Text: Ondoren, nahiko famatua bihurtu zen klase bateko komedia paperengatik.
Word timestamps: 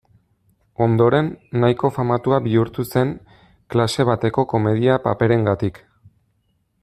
Ondoren, 0.85 1.27
nahiko 1.63 1.91
famatua 1.97 2.39
bihurtu 2.47 2.87
zen 2.95 3.13
klase 3.75 4.07
bateko 4.11 4.45
komedia 4.55 4.99
paperengatik. 5.09 5.81